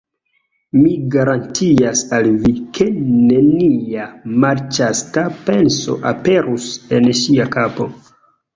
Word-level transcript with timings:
Mi 0.77 0.93
garantias 1.15 2.01
al 2.19 2.29
vi, 2.45 2.53
ke 2.79 2.87
nenia 3.03 4.07
malĉasta 4.47 5.27
penso 5.53 6.01
aperus 6.15 6.69
en 6.99 7.11
ŝia 7.25 7.51
kapo. 7.61 7.91